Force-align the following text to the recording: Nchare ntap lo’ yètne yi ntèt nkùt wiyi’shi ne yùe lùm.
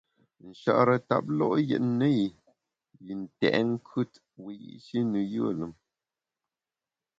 Nchare 0.47 0.93
ntap 1.03 1.25
lo’ 1.37 1.47
yètne 1.69 2.07
yi 3.05 3.13
ntèt 3.21 3.55
nkùt 3.69 4.11
wiyi’shi 4.43 4.99
ne 5.11 5.21
yùe 5.33 5.51
lùm. 5.59 5.73